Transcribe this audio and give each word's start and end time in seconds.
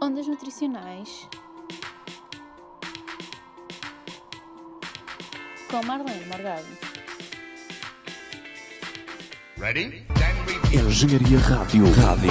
Ondas 0.00 0.26
nutricionais 0.28 1.28
com 5.70 5.84
Marlene 5.84 6.24
Morgado. 6.26 6.66
Ready? 9.58 10.06
Engenharia 10.72 11.38
Rádio. 11.38 11.84
Rádio. 11.92 12.30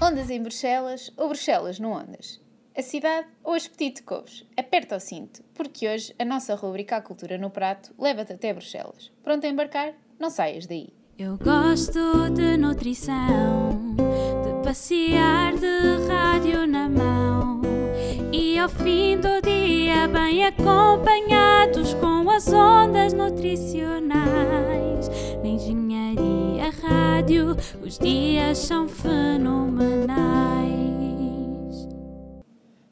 Ondas 0.00 0.30
em 0.30 0.42
Bruxelas 0.42 1.10
ou 1.16 1.28
Bruxelas 1.28 1.78
no 1.78 1.90
Ondas? 1.90 2.40
A 2.76 2.82
cidade 2.82 3.26
ou 3.42 3.54
as 3.54 3.66
Petite 3.66 4.02
Couves? 4.02 4.44
Aperta 4.56 4.96
o 4.96 5.00
cinto, 5.00 5.42
porque 5.54 5.88
hoje 5.88 6.14
a 6.18 6.24
nossa 6.24 6.54
rubrica 6.54 6.96
A 6.96 7.00
Cultura 7.02 7.36
no 7.38 7.50
Prato 7.50 7.92
leva-te 7.98 8.34
até 8.34 8.52
Bruxelas. 8.52 9.10
Pronto 9.24 9.46
a 9.46 9.48
embarcar? 9.48 9.94
Não 10.18 10.30
saias 10.30 10.66
daí. 10.66 10.92
Eu 11.18 11.36
gosto 11.36 12.30
de 12.30 12.56
nutrição, 12.56 13.94
de 13.96 14.64
passear 14.64 15.54
de 15.54 16.06
rádio 16.08 16.66
na 16.66 16.79
ao 18.60 18.68
fim 18.68 19.16
do 19.16 19.40
dia 19.40 20.06
bem 20.06 20.44
acompanhados 20.44 21.94
com 21.94 22.28
as 22.28 22.46
ondas 22.52 23.14
nutricionais. 23.14 25.08
Na 25.42 25.48
engenharia 25.48 26.68
rádio, 26.68 27.56
os 27.82 27.98
dias 27.98 28.58
são 28.58 28.86
fenomenais. 28.86 30.18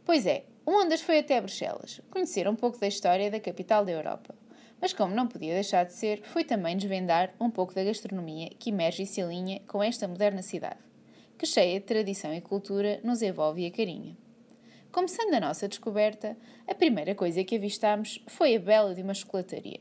Pois 0.07 0.25
é, 0.25 0.47
o 0.65 0.71
Ondas 0.71 1.03
foi 1.03 1.19
até 1.19 1.39
Bruxelas, 1.39 2.01
conhecer 2.11 2.49
um 2.49 2.57
pouco 2.57 2.81
da 2.81 2.89
história 2.89 3.31
da 3.31 3.39
capital 3.39 3.85
da 3.85 3.93
Europa. 3.93 4.35
Mas 4.81 4.95
como 4.95 5.15
não 5.15 5.27
podia 5.27 5.53
deixar 5.53 5.85
de 5.85 5.93
ser, 5.93 6.23
foi 6.23 6.45
também 6.45 6.79
desvendar 6.79 7.35
um 7.39 7.51
pouco 7.51 7.75
da 7.75 7.85
gastronomia 7.85 8.49
que 8.59 8.71
emerge 8.71 9.03
e 9.03 9.07
se 9.07 9.21
alinha 9.21 9.61
com 9.69 9.83
esta 9.83 10.09
moderna 10.09 10.41
cidade, 10.41 10.81
que 11.37 11.45
cheia 11.45 11.79
de 11.79 11.85
tradição 11.85 12.33
e 12.33 12.41
cultura 12.41 13.01
nos 13.05 13.21
envolve 13.21 13.61
e 13.65 13.67
acarinha. 13.67 14.17
Começando 14.91 15.35
a 15.35 15.41
nossa 15.41 15.69
descoberta, 15.69 16.35
a 16.67 16.75
primeira 16.75 17.15
coisa 17.15 17.45
que 17.45 17.57
avistámos 17.57 18.23
foi 18.27 18.57
a 18.57 18.59
bela 18.59 18.95
de 18.95 19.03
uma 19.03 19.13
chocolataria. 19.13 19.81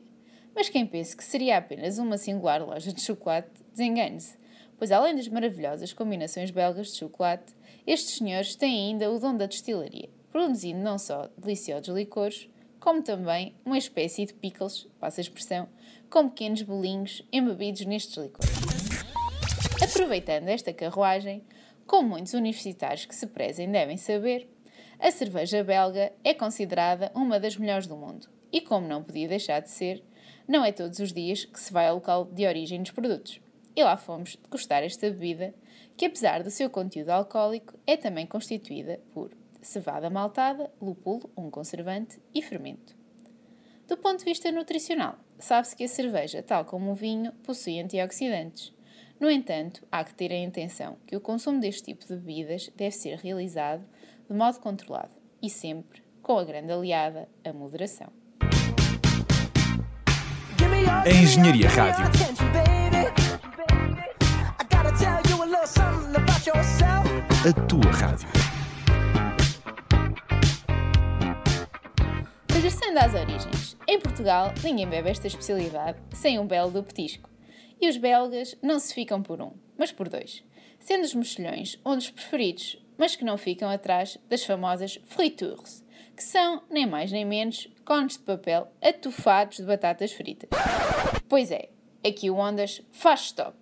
Mas 0.53 0.69
quem 0.69 0.85
pense 0.85 1.15
que 1.15 1.23
seria 1.23 1.57
apenas 1.57 1.97
uma 1.97 2.17
singular 2.17 2.61
loja 2.61 2.91
de 2.91 3.01
chocolate, 3.01 3.49
desengane-se, 3.71 4.37
pois 4.77 4.91
além 4.91 5.15
das 5.15 5.29
maravilhosas 5.29 5.93
combinações 5.93 6.51
belgas 6.51 6.87
de 6.87 6.97
chocolate, 6.97 7.55
estes 7.85 8.17
senhores 8.17 8.55
têm 8.55 8.89
ainda 8.89 9.09
o 9.09 9.17
dom 9.17 9.37
da 9.37 9.45
destilaria, 9.45 10.09
produzindo 10.29 10.79
não 10.79 10.99
só 10.99 11.29
deliciosos 11.37 11.95
licores, 11.95 12.49
como 12.77 13.01
também 13.01 13.55
uma 13.63 13.77
espécie 13.77 14.25
de 14.25 14.33
pickles, 14.33 14.87
passa 14.99 15.21
a 15.21 15.23
expressão, 15.23 15.69
com 16.09 16.27
pequenos 16.27 16.63
bolinhos 16.63 17.23
embebidos 17.31 17.85
nestes 17.85 18.17
licores. 18.17 18.51
Aproveitando 19.81 20.49
esta 20.49 20.73
carruagem, 20.73 21.43
como 21.85 22.09
muitos 22.09 22.33
universitários 22.33 23.05
que 23.05 23.15
se 23.15 23.27
prezem 23.27 23.71
devem 23.71 23.95
saber, 23.95 24.49
a 24.99 25.11
cerveja 25.11 25.63
belga 25.63 26.11
é 26.23 26.33
considerada 26.33 27.11
uma 27.13 27.39
das 27.39 27.55
melhores 27.55 27.85
do 27.85 27.95
mundo 27.95 28.27
e, 28.51 28.61
como 28.61 28.87
não 28.87 29.03
podia 29.03 29.27
deixar 29.27 29.59
de 29.59 29.69
ser, 29.69 30.03
não 30.47 30.65
é 30.65 30.71
todos 30.71 30.99
os 30.99 31.13
dias 31.13 31.45
que 31.45 31.59
se 31.59 31.71
vai 31.71 31.87
ao 31.87 31.95
local 31.95 32.25
de 32.25 32.47
origem 32.47 32.81
dos 32.81 32.91
produtos. 32.91 33.39
E 33.75 33.83
lá 33.83 33.95
fomos 33.95 34.35
degustar 34.37 34.83
esta 34.83 35.09
bebida, 35.09 35.53
que 35.95 36.05
apesar 36.05 36.41
do 36.41 36.49
seu 36.49 36.69
conteúdo 36.69 37.09
alcoólico, 37.09 37.77
é 37.85 37.95
também 37.95 38.25
constituída 38.25 38.99
por 39.13 39.31
cevada 39.61 40.09
maltada, 40.09 40.71
lúpulo, 40.81 41.29
um 41.37 41.51
conservante 41.51 42.19
e 42.33 42.41
fermento. 42.41 42.95
Do 43.87 43.97
ponto 43.97 44.19
de 44.19 44.25
vista 44.25 44.51
nutricional, 44.51 45.19
sabe-se 45.37 45.75
que 45.75 45.83
a 45.83 45.87
cerveja, 45.87 46.41
tal 46.41 46.65
como 46.65 46.91
o 46.91 46.95
vinho, 46.95 47.31
possui 47.43 47.79
antioxidantes. 47.79 48.73
No 49.19 49.31
entanto, 49.31 49.81
há 49.91 50.03
que 50.03 50.13
ter 50.13 50.31
em 50.31 50.45
atenção 50.45 50.97
que 51.07 51.15
o 51.15 51.19
consumo 51.19 51.59
deste 51.59 51.81
tipo 51.85 52.05
de 52.05 52.15
bebidas 52.15 52.69
deve 52.75 52.91
ser 52.91 53.17
realizado 53.17 53.83
de 54.29 54.35
modo 54.35 54.59
controlado 54.59 55.15
e 55.41 55.49
sempre 55.49 56.03
com 56.21 56.37
a 56.37 56.43
grande 56.43 56.71
aliada, 56.71 57.27
a 57.43 57.51
moderação. 57.51 58.11
A 61.03 61.09
Engenharia 61.09 61.67
Rádio. 61.67 62.05
A 67.47 67.67
tua 67.67 67.91
rádio. 67.91 68.27
Regressando 72.51 72.99
às 72.99 73.13
origens, 73.13 73.77
em 73.87 73.99
Portugal 73.99 74.53
ninguém 74.63 74.87
bebe 74.87 75.09
esta 75.09 75.25
especialidade 75.25 75.97
sem 76.13 76.37
um 76.37 76.45
belo 76.45 76.69
do 76.69 76.83
petisco. 76.83 77.26
E 77.79 77.87
os 77.87 77.97
belgas 77.97 78.55
não 78.61 78.79
se 78.79 78.93
ficam 78.93 79.21
por 79.21 79.41
um, 79.41 79.51
mas 79.77 79.91
por 79.91 80.09
dois, 80.09 80.43
sendo 80.79 81.03
os 81.03 81.13
mexilhões 81.13 81.79
um 81.85 81.95
dos 81.95 82.09
preferidos, 82.09 82.81
mas 82.97 83.15
que 83.15 83.23
não 83.23 83.37
ficam 83.37 83.69
atrás 83.69 84.17
das 84.27 84.43
famosas 84.43 84.99
fritours, 85.05 85.83
que 86.15 86.23
são, 86.23 86.63
nem 86.69 86.87
mais 86.87 87.11
nem 87.11 87.23
menos, 87.23 87.69
cones 87.85 88.13
de 88.13 88.23
papel 88.23 88.67
atufados 88.81 89.57
de 89.57 89.63
batatas 89.63 90.11
fritas. 90.11 90.49
Pois 91.29 91.51
é, 91.51 91.69
aqui 92.05 92.29
o 92.29 92.35
Ondas 92.35 92.81
faz 92.91 93.21
stop, 93.25 93.55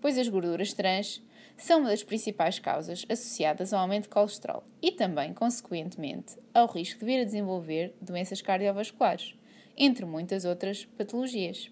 pois 0.00 0.18
as 0.18 0.28
gorduras 0.28 0.74
trans 0.74 1.22
são 1.56 1.80
uma 1.80 1.90
das 1.90 2.02
principais 2.02 2.58
causas 2.58 3.06
associadas 3.08 3.72
ao 3.72 3.80
aumento 3.80 4.04
de 4.04 4.08
colesterol 4.10 4.64
e 4.82 4.90
também, 4.90 5.32
consequentemente, 5.32 6.36
ao 6.52 6.66
risco 6.66 7.00
de 7.00 7.06
vir 7.06 7.20
a 7.20 7.24
desenvolver 7.24 7.94
doenças 8.00 8.42
cardiovasculares, 8.42 9.34
entre 9.76 10.04
muitas 10.04 10.44
outras 10.44 10.84
patologias. 10.84 11.70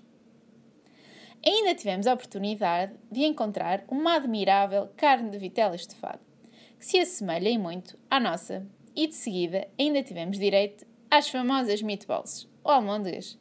Ainda 1.44 1.74
tivemos 1.74 2.06
a 2.06 2.12
oportunidade 2.12 2.92
de 3.10 3.24
encontrar 3.24 3.82
uma 3.88 4.16
admirável 4.16 4.90
carne 4.96 5.30
de 5.30 5.38
vitela 5.38 5.74
estufada, 5.74 6.20
que 6.78 6.84
se 6.84 6.98
assemelha 6.98 7.48
em 7.48 7.58
muito 7.58 7.98
à 8.10 8.20
nossa, 8.20 8.66
e 8.94 9.06
de 9.06 9.14
seguida 9.14 9.66
ainda 9.78 10.02
tivemos 10.02 10.38
direito 10.38 10.86
às 11.10 11.30
famosas 11.30 11.80
meatballs, 11.80 12.46
ou 12.62 12.70
almôndegas, 12.70 13.38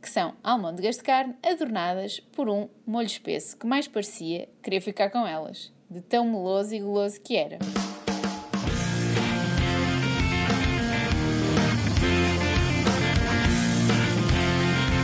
que 0.00 0.08
são 0.08 0.36
almôndegas 0.44 0.96
de 0.96 1.02
carne 1.02 1.34
adornadas 1.42 2.20
por 2.20 2.48
um 2.48 2.68
molho 2.86 3.06
espesso 3.06 3.56
que 3.56 3.66
mais 3.66 3.88
parecia 3.88 4.48
querer 4.62 4.80
ficar 4.80 5.10
com 5.10 5.26
elas, 5.26 5.72
de 5.90 6.00
tão 6.00 6.24
meloso 6.24 6.72
e 6.72 6.78
goloso 6.78 7.20
que 7.20 7.36
era. 7.36 7.58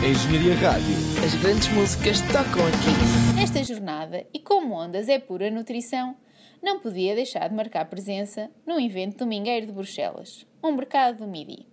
Engenharia 0.05 0.53
Rádio. 0.53 0.95
As 1.25 1.33
grandes 1.41 1.67
músicas 1.69 2.21
tocam 2.31 2.61
aqui. 2.67 3.35
Nesta 3.35 3.63
jornada, 3.63 4.23
e 4.31 4.37
como 4.37 4.75
Ondas 4.75 5.09
é 5.09 5.17
pura 5.17 5.49
nutrição, 5.49 6.15
não 6.61 6.79
podia 6.79 7.15
deixar 7.15 7.49
de 7.49 7.55
marcar 7.55 7.89
presença 7.89 8.51
no 8.67 8.79
evento 8.79 9.17
domingueiro 9.17 9.65
de 9.65 9.71
Bruxelas, 9.71 10.45
um 10.63 10.73
mercado 10.73 11.17
do 11.17 11.27
Midi, 11.27 11.65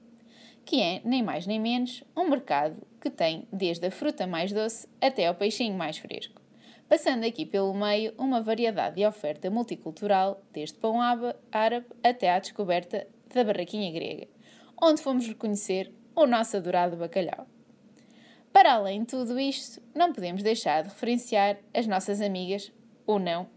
que 0.65 0.81
é, 0.81 1.03
nem 1.05 1.23
mais 1.23 1.47
nem 1.47 1.61
menos, 1.61 2.03
um 2.17 2.27
mercado 2.27 2.77
que 3.03 3.11
tem 3.11 3.47
desde 3.53 3.87
a 3.89 3.91
fruta 3.91 4.27
mais 4.27 4.51
doce 4.51 4.89
até 4.99 5.27
ao 5.27 5.35
peixinho 5.35 5.77
mais 5.77 5.99
fresco, 5.99 6.41
passando 6.89 7.27
aqui 7.27 7.45
pelo 7.45 7.75
meio 7.75 8.15
uma 8.17 8.41
variedade 8.41 8.97
de 8.97 9.05
oferta 9.05 9.51
multicultural, 9.51 10.43
desde 10.51 10.79
pão 10.79 11.03
árabe 11.03 11.87
até 12.03 12.31
à 12.31 12.39
descoberta 12.39 13.07
da 13.35 13.45
barraquinha 13.45 13.93
grega, 13.93 14.27
onde 14.81 15.03
fomos 15.03 15.27
reconhecer 15.27 15.93
o 16.17 16.25
nosso 16.25 16.57
adorado 16.57 16.97
bacalhau. 16.97 17.47
Para 18.63 18.75
além 18.75 19.01
de 19.01 19.09
tudo 19.09 19.41
isto, 19.41 19.83
não 19.93 20.13
podemos 20.13 20.41
deixar 20.41 20.85
de 20.85 20.89
referenciar 20.89 21.59
as 21.75 21.85
nossas 21.85 22.21
amigas, 22.21 22.71
ou 23.05 23.19
não, 23.19 23.49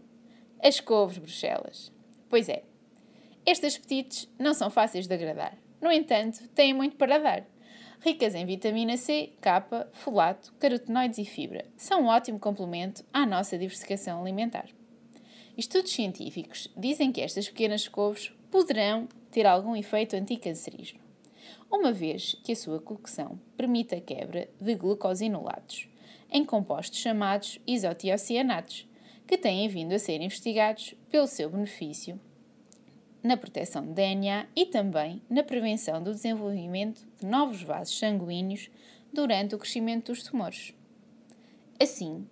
as 0.60 0.80
couves 0.80 1.18
Bruxelas. 1.18 1.92
Pois 2.28 2.48
é, 2.48 2.64
estas 3.46 3.78
petites 3.78 4.28
não 4.36 4.52
são 4.52 4.68
fáceis 4.68 5.06
de 5.06 5.14
agradar. 5.14 5.56
No 5.80 5.92
entanto, 5.92 6.48
têm 6.48 6.74
muito 6.74 6.96
para 6.96 7.18
dar. 7.18 7.46
Ricas 8.00 8.34
em 8.34 8.44
vitamina 8.44 8.96
C, 8.96 9.32
K, 9.40 9.86
folato, 9.92 10.52
carotenoides 10.58 11.20
e 11.20 11.24
fibra, 11.24 11.64
são 11.76 12.02
um 12.02 12.06
ótimo 12.06 12.40
complemento 12.40 13.04
à 13.12 13.24
nossa 13.24 13.56
diversificação 13.56 14.20
alimentar. 14.20 14.66
Estudos 15.56 15.92
científicos 15.92 16.68
dizem 16.76 17.12
que 17.12 17.20
estas 17.20 17.48
pequenas 17.48 17.86
couves 17.86 18.32
poderão 18.50 19.06
ter 19.30 19.46
algum 19.46 19.76
efeito 19.76 20.16
anticancerígeno, 20.16 20.98
uma 21.70 21.92
vez 21.92 22.36
que 22.42 22.52
a 22.52 22.56
sua 22.56 22.80
cocção 22.80 23.38
permite 23.56 23.94
a 23.94 24.00
quebra 24.00 24.48
de 24.60 24.74
glucosinolatos 24.74 25.88
em 26.30 26.44
compostos 26.44 26.98
chamados 26.98 27.60
isotiocianatos, 27.66 28.86
que 29.26 29.38
têm 29.38 29.68
vindo 29.68 29.92
a 29.92 29.98
ser 29.98 30.20
investigados 30.20 30.94
pelo 31.10 31.26
seu 31.26 31.50
benefício 31.50 32.20
na 33.22 33.36
proteção 33.36 33.84
de 33.84 33.92
DNA 33.92 34.46
e 34.54 34.66
também 34.66 35.20
na 35.28 35.42
prevenção 35.42 36.00
do 36.00 36.12
desenvolvimento 36.12 37.04
de 37.18 37.26
novos 37.26 37.62
vasos 37.62 37.98
sanguíneos 37.98 38.70
durante 39.12 39.54
o 39.54 39.58
crescimento 39.58 40.12
dos 40.12 40.22
tumores. 40.22 40.72
Assim, 41.80 42.24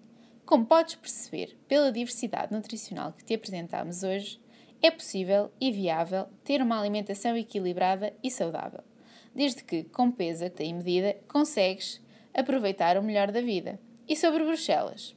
como 0.47 0.67
podes 0.67 0.95
perceber 0.95 1.59
pela 1.67 1.91
diversidade 1.91 2.53
nutricional 2.53 3.13
que 3.13 3.25
te 3.25 3.35
apresentamos 3.35 4.05
hoje, 4.05 4.41
é 4.81 4.91
possível 4.91 5.51
e 5.61 5.73
viável 5.73 6.27
ter 6.45 6.63
uma 6.63 6.79
alimentação 6.79 7.37
equilibrada 7.37 8.15
e 8.23 8.31
saudável, 8.31 8.85
desde 9.35 9.65
que, 9.65 9.85
com 9.85 10.11
peso 10.11 10.45
e 10.59 10.73
medida, 10.73 11.17
consegues 11.29 12.01
aproveitar 12.35 12.97
o 12.97 13.03
melhor 13.03 13.33
da 13.33 13.41
vida. 13.41 13.81
E 14.09 14.17
sobre 14.17 14.45
Bruxelas? 14.45 15.17